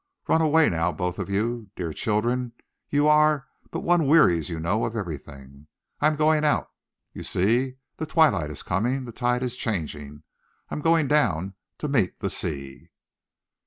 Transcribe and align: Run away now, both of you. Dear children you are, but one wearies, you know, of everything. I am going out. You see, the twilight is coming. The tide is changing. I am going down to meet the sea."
Run 0.27 0.41
away 0.41 0.67
now, 0.67 0.91
both 0.91 1.19
of 1.19 1.29
you. 1.29 1.69
Dear 1.75 1.93
children 1.93 2.53
you 2.89 3.07
are, 3.07 3.45
but 3.69 3.81
one 3.81 4.07
wearies, 4.07 4.49
you 4.49 4.59
know, 4.59 4.83
of 4.83 4.95
everything. 4.95 5.67
I 5.99 6.07
am 6.07 6.15
going 6.15 6.43
out. 6.43 6.71
You 7.13 7.21
see, 7.21 7.75
the 7.97 8.07
twilight 8.07 8.49
is 8.49 8.63
coming. 8.63 9.05
The 9.05 9.11
tide 9.11 9.43
is 9.43 9.55
changing. 9.55 10.23
I 10.71 10.73
am 10.73 10.81
going 10.81 11.07
down 11.07 11.53
to 11.77 11.87
meet 11.87 12.19
the 12.19 12.31
sea." 12.31 12.89